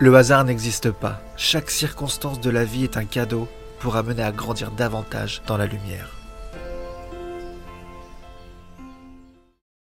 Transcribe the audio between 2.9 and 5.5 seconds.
un cadeau pour amener à grandir davantage